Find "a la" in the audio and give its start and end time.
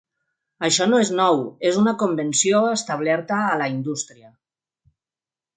3.51-3.71